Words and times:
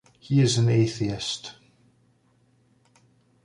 He 0.19 0.41
is 0.41 0.57
an 0.57 0.67
atheist. 0.67 1.53